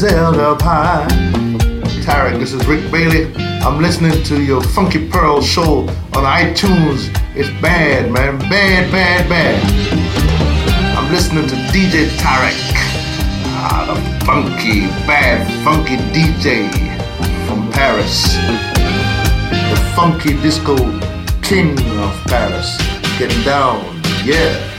[0.00, 0.36] Held.
[2.00, 3.32] Tarek, this is Rick Bailey.
[3.62, 5.80] I'm listening to your Funky Pearl show
[6.14, 7.14] on iTunes.
[7.36, 8.38] It's bad, man.
[8.38, 10.96] Bad, bad, bad.
[10.96, 12.56] I'm listening to DJ Tarek.
[13.54, 16.70] Ah, the funky, bad, funky DJ
[17.46, 18.34] from Paris.
[19.68, 20.76] The funky disco
[21.42, 22.78] king of Paris.
[23.18, 24.71] Getting down, yeah.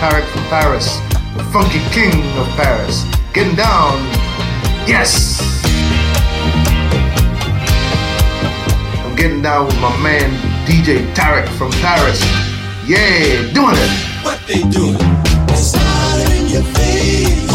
[0.00, 0.98] Tarek from Paris,
[1.36, 3.04] the funky king of Paris.
[3.34, 3.98] Getting down.
[4.88, 5.42] Yes!
[9.04, 10.30] I'm getting down with my man
[10.66, 12.18] DJ Tarek from Paris.
[12.86, 14.24] Yeah, doing it.
[14.24, 14.96] What they doing?
[16.48, 17.49] Your face.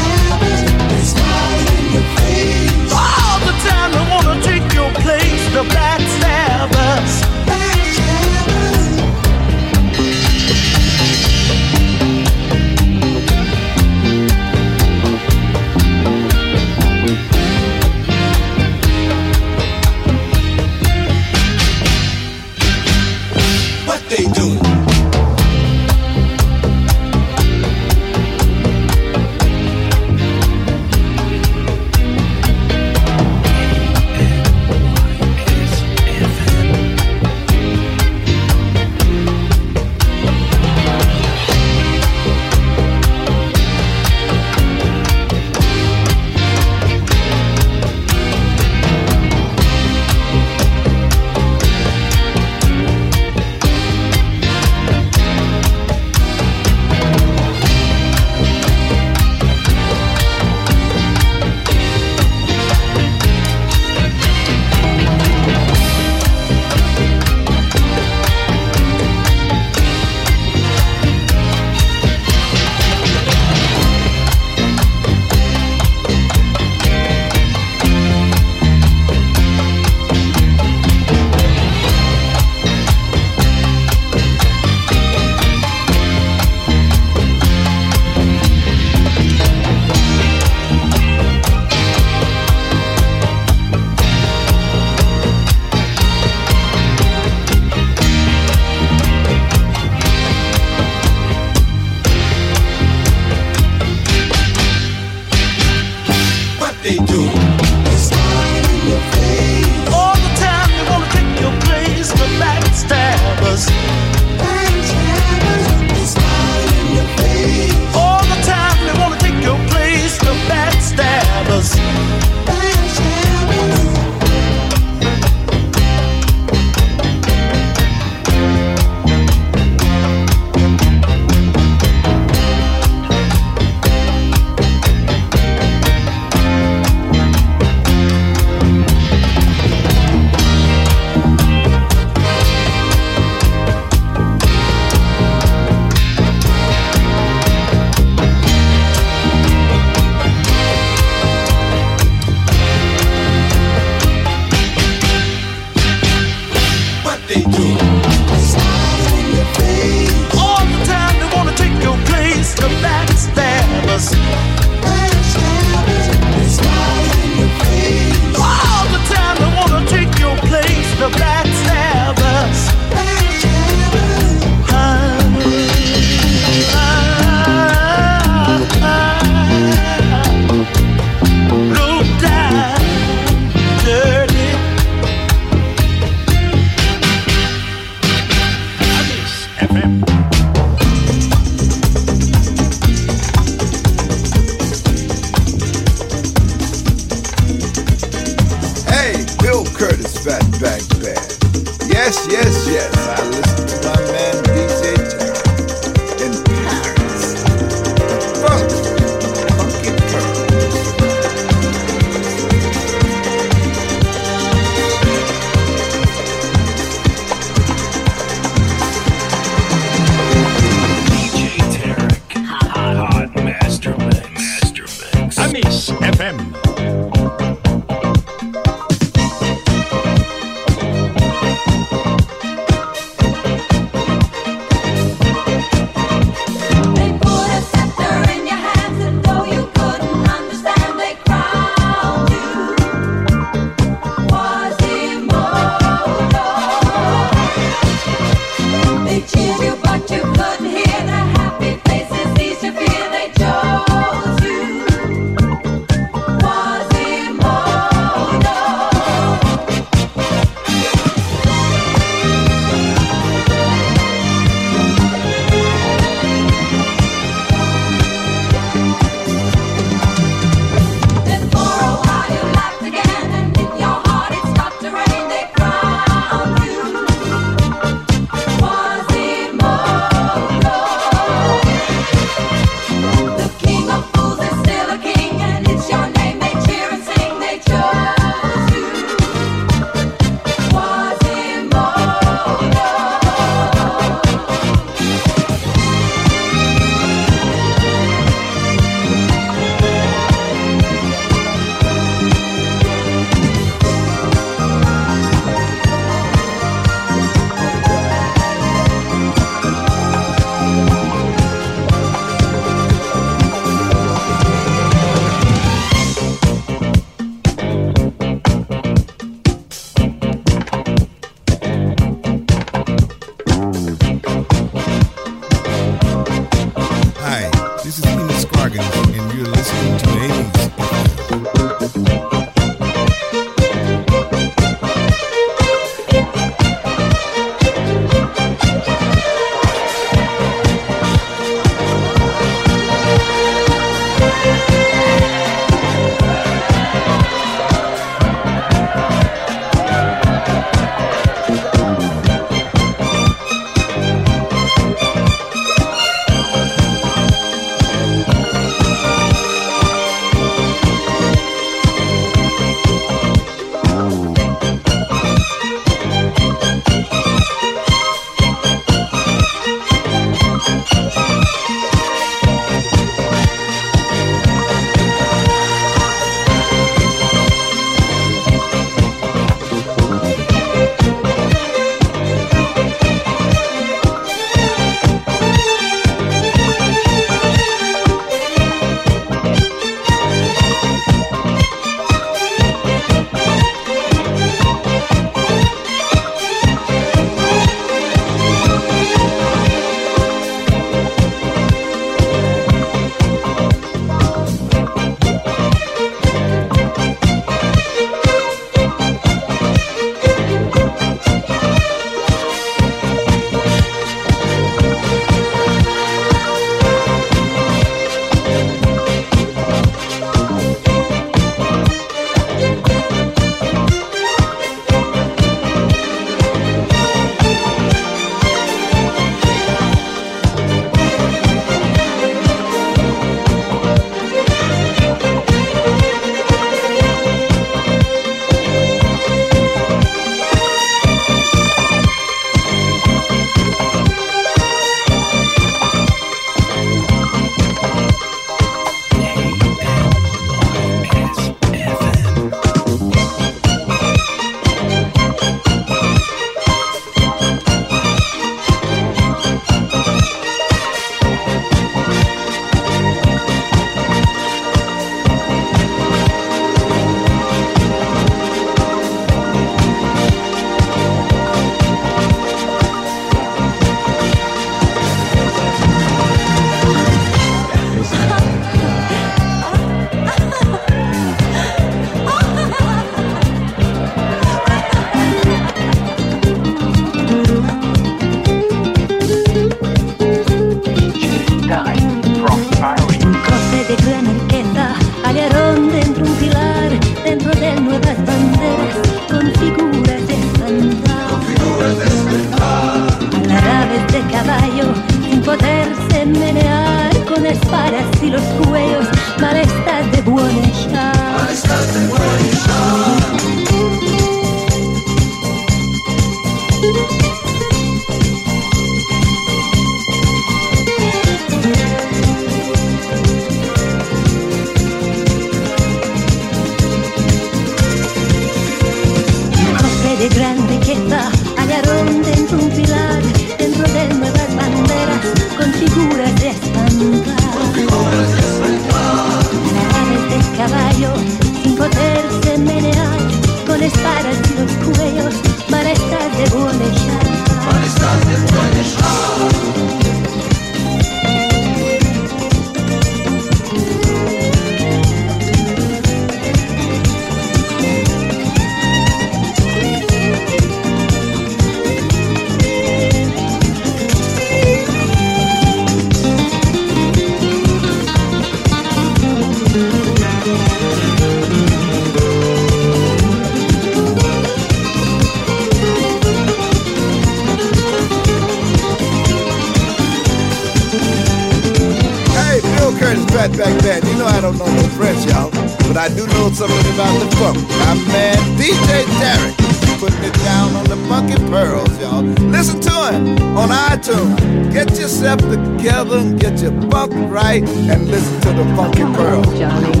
[586.56, 587.58] Something about the funk.
[587.68, 589.54] My man DJ Derek
[590.00, 592.22] putting it down on the funky pearls, y'all.
[592.48, 594.72] Listen to him on iTunes.
[594.72, 599.46] Get yourself together and get your funk right and listen to the funky pearls.
[599.58, 600.00] Johnny.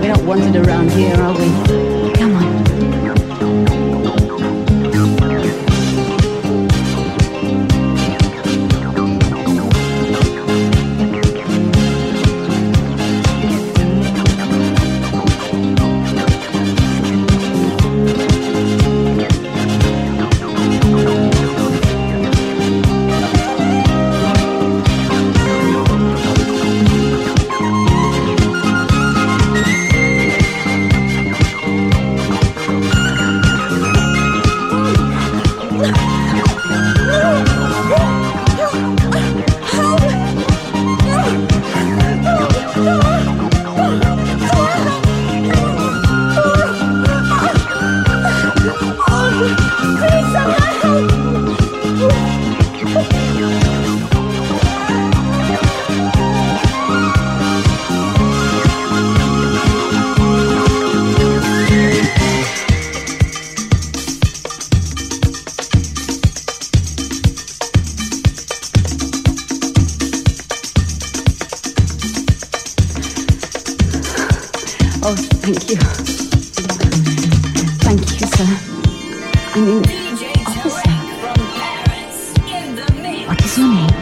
[0.00, 1.95] We don't want it around here, are we?
[75.08, 75.76] Oh, thank you.
[77.86, 78.48] Thank you, sir.
[79.54, 79.84] I mean,
[80.44, 80.90] officer.
[83.28, 83.95] What is your name?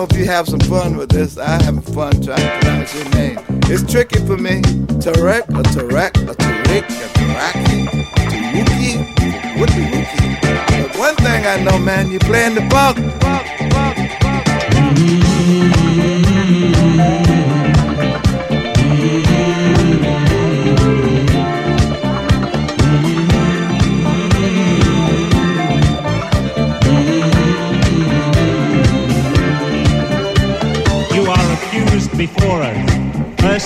[0.00, 1.36] Hope you have some fun with this.
[1.36, 3.38] I having fun trying to pronounce your name.
[3.64, 4.62] It's tricky for me.
[5.02, 10.40] Tarek, a Tarek, a Tarek, a Taraki, Taruki, what Taruki.
[10.40, 12.10] But one thing I know, man.
[12.10, 12.96] you're playing the buck.
[12.96, 13.02] You
[16.96, 17.29] mm-hmm.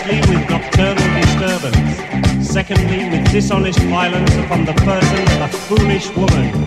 [0.04, 2.46] Firstly, with nocturnal disturbance.
[2.46, 6.66] Secondly, with dishonest violence upon the person of a foolish woman.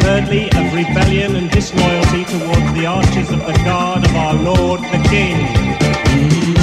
[0.00, 5.08] Thirdly, of rebellion and disloyalty towards the archers of the guard of our Lord the
[5.08, 6.55] King.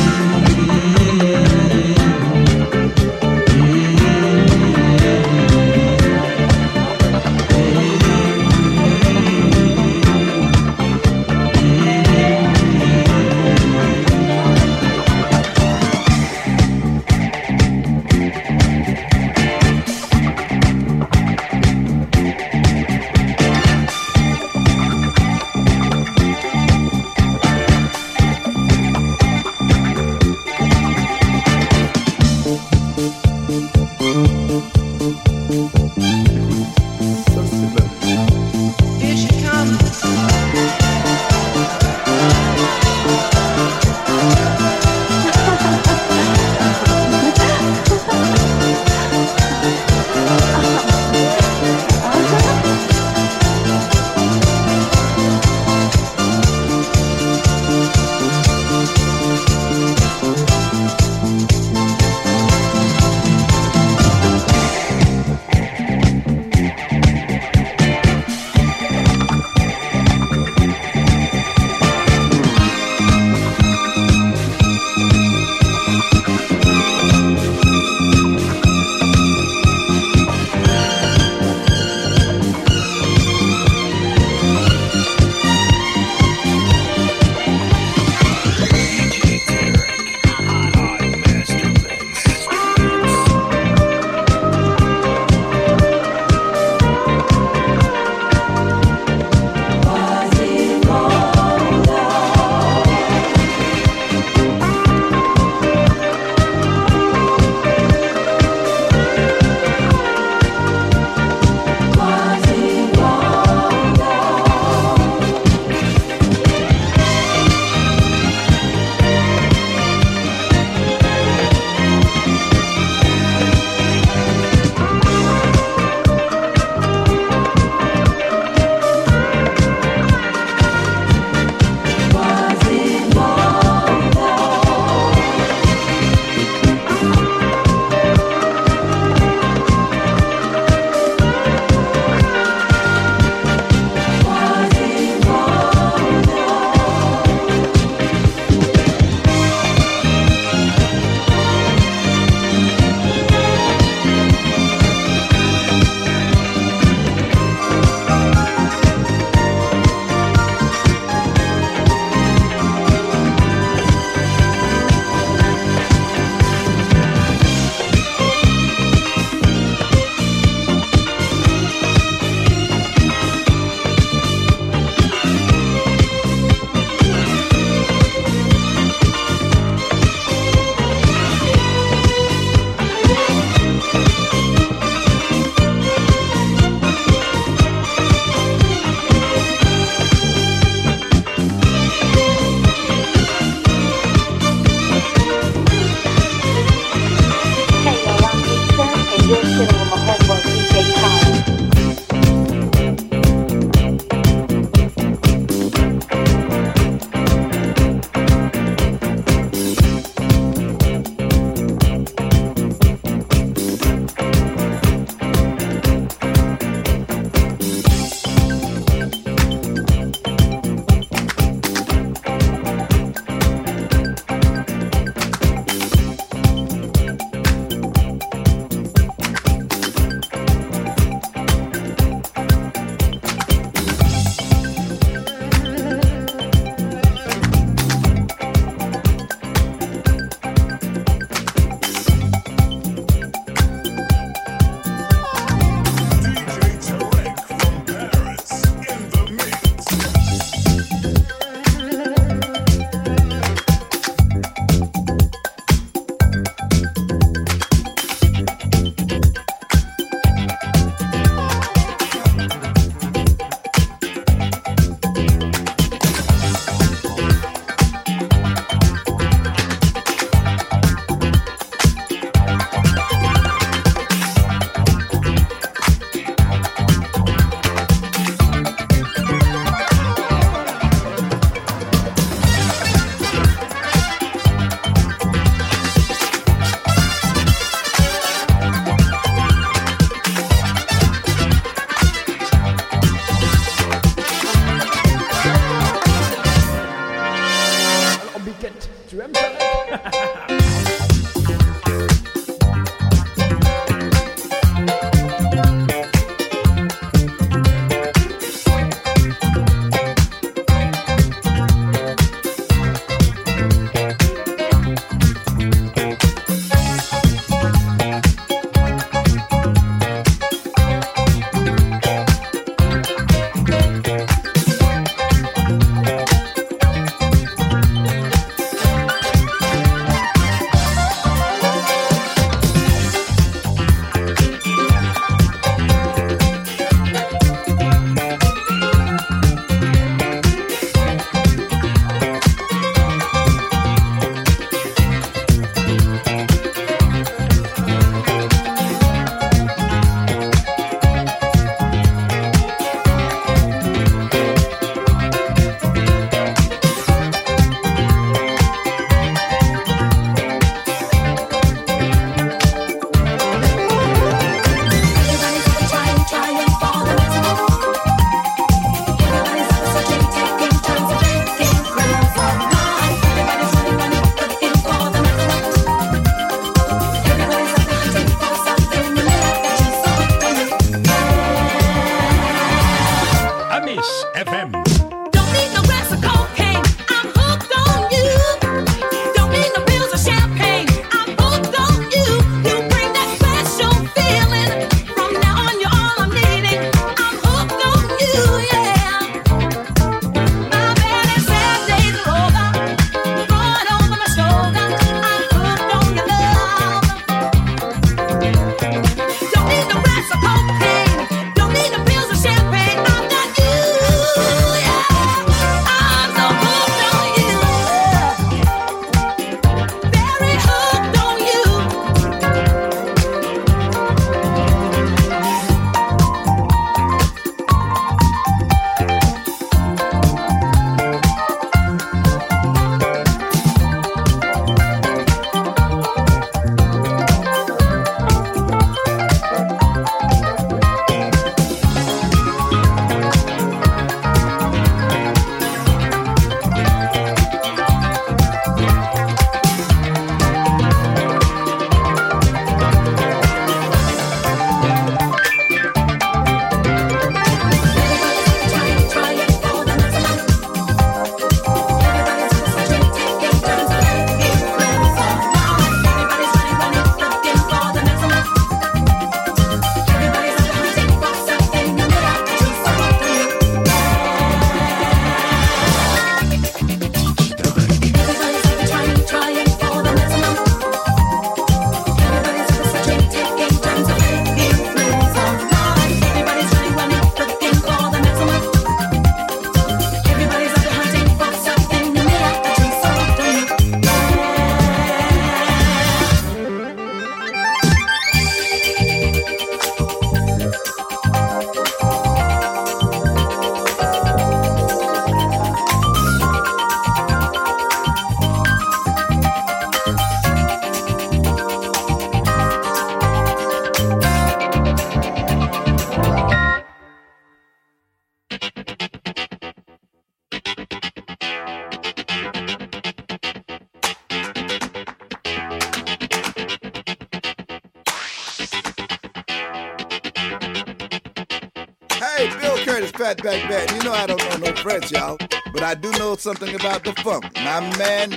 [536.44, 537.46] Something about the funk.
[537.56, 538.32] My man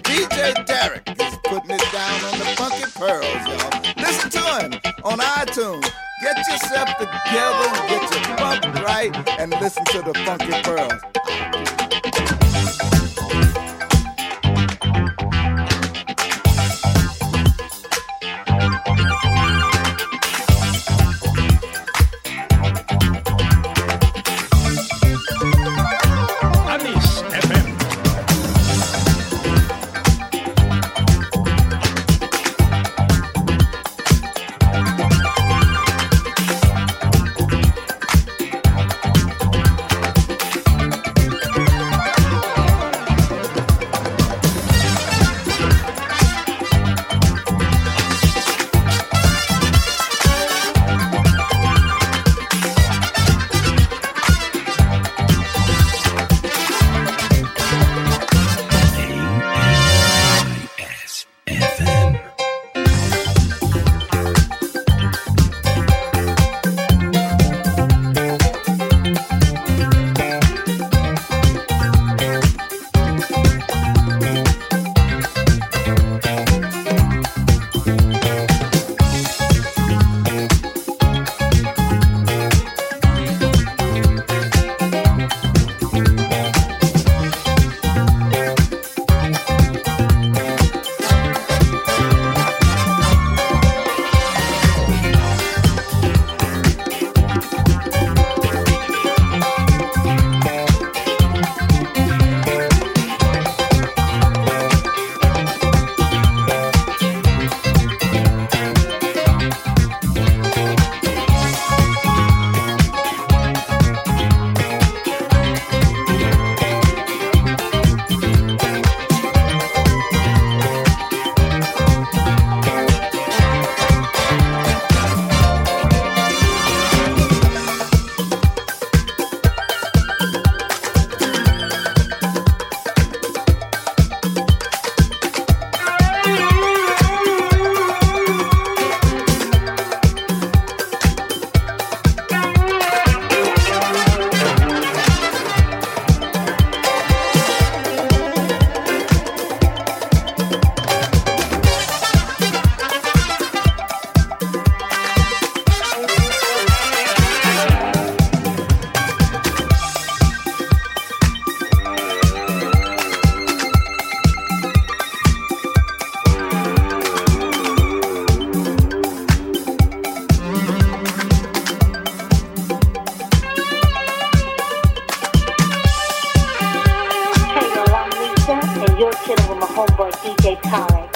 [179.61, 181.11] my homeboy DJ Tarek.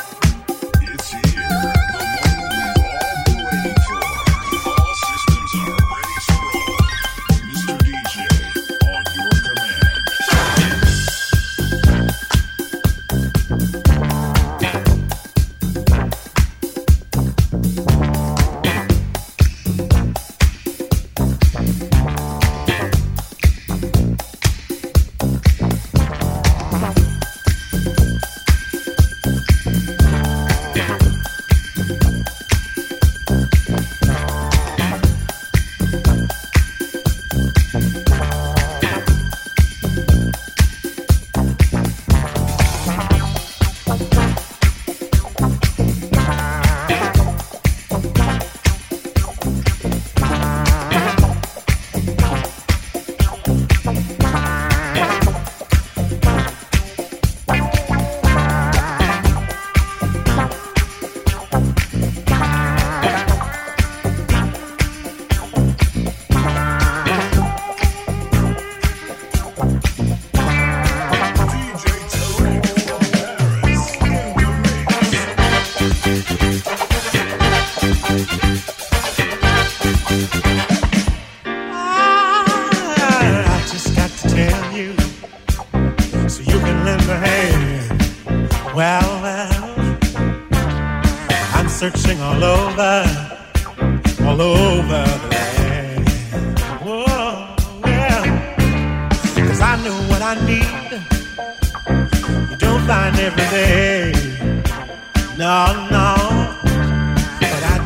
[0.83, 1.80] It's here.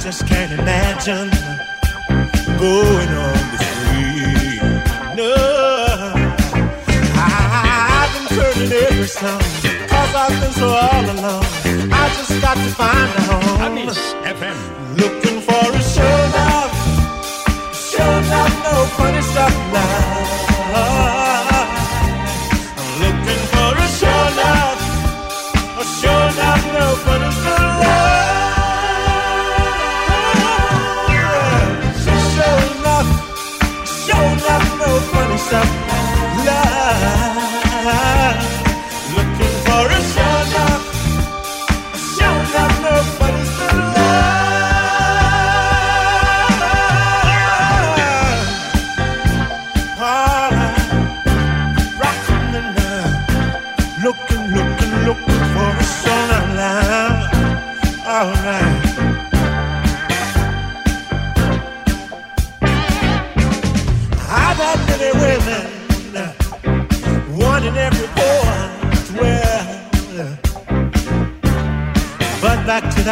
[0.04, 1.30] just can't imagine
[2.60, 4.60] going on the street.
[5.16, 5.32] No,
[7.16, 9.40] I've been turning every song
[9.88, 11.90] cause I've been so all alone.
[11.90, 13.62] I just got to find a home.
[13.62, 14.58] I miss FM.
[14.98, 16.72] Looking for a show love,
[17.74, 21.13] show love, no funny stuff now.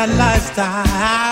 [0.06, 1.31] that lifestyle.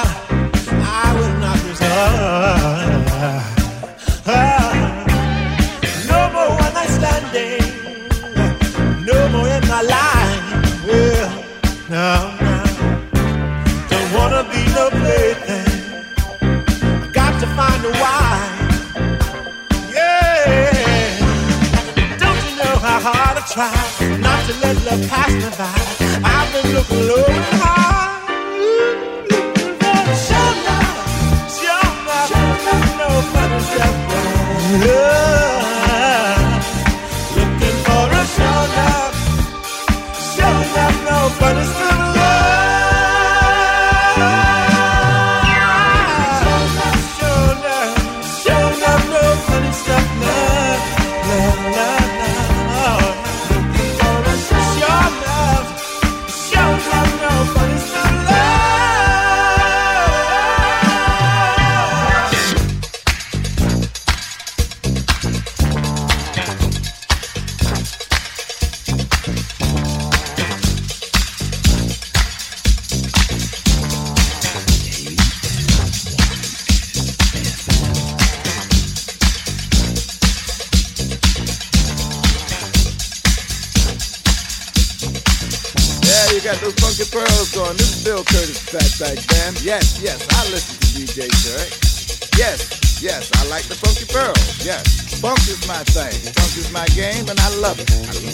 [89.01, 92.37] Yes, yes, I listen to DJ Tarek.
[92.37, 94.35] Yes, yes, I like the funky pearl.
[94.61, 96.13] Yes, funk is my thing.
[96.37, 97.90] Funk is my game, and I love it.
[97.90, 98.29] I love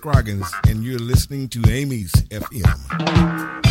[0.00, 3.69] Scroggins, and you're listening to Amy's FM.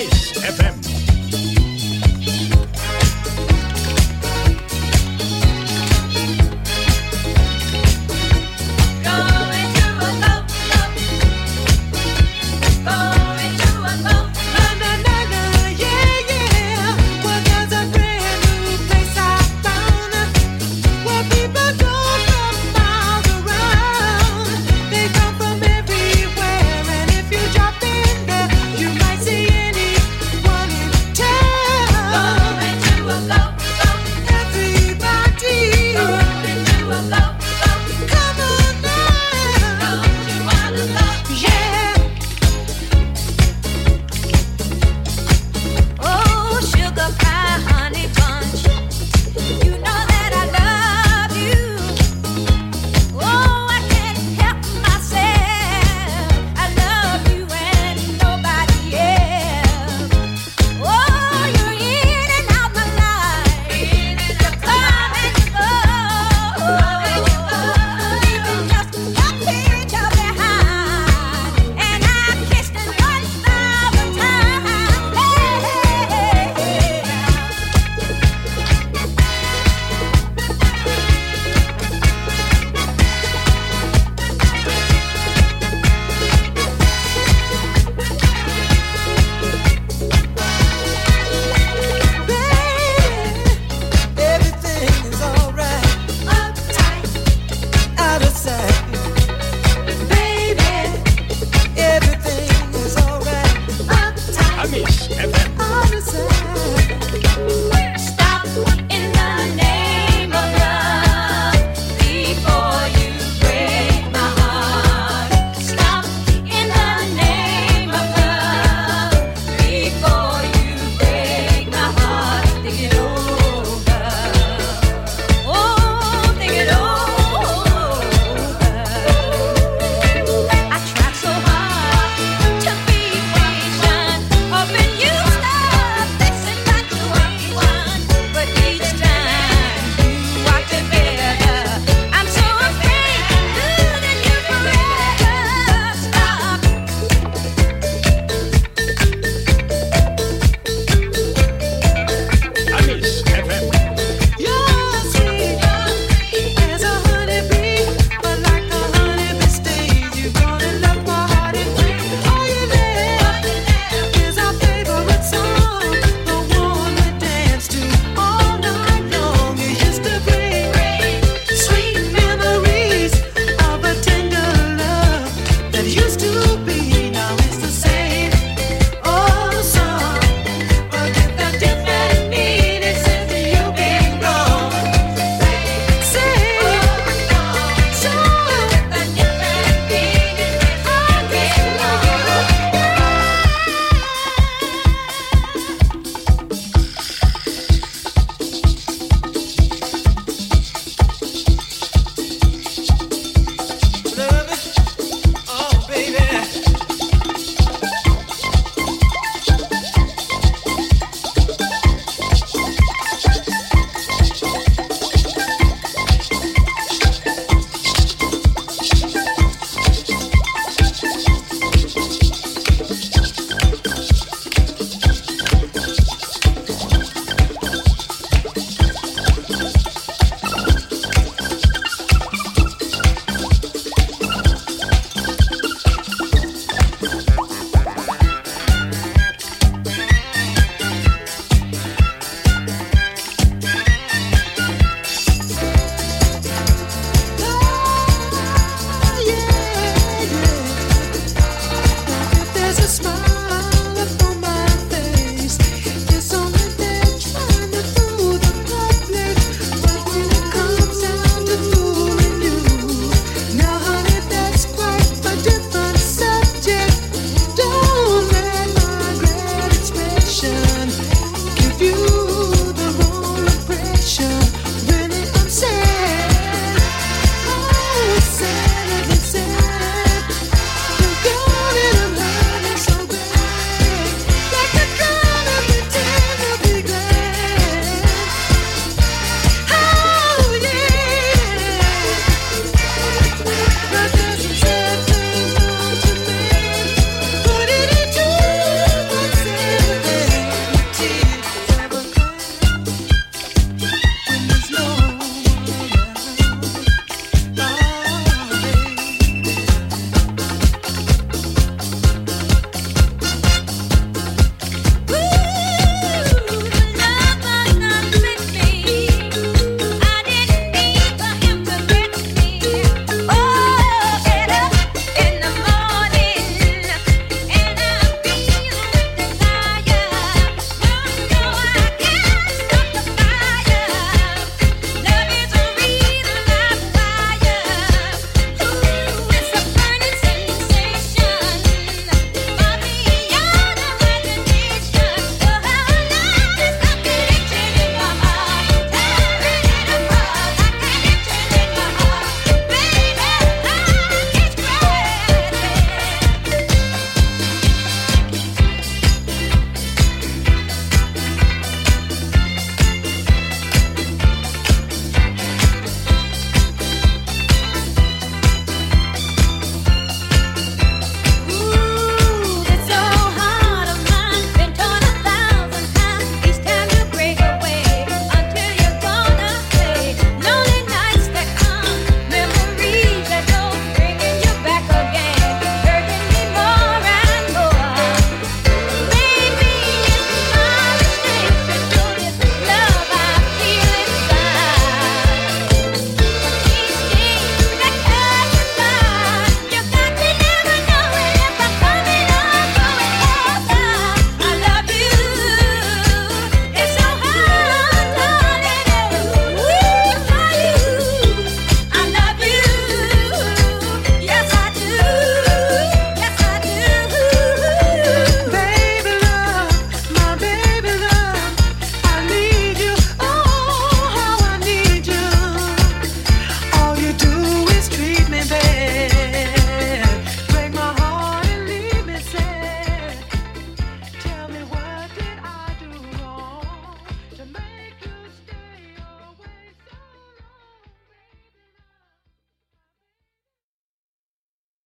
[0.00, 1.69] Kiss FM.